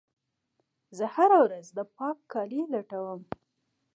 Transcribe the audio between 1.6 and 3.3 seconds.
د پاک کالي لټوم.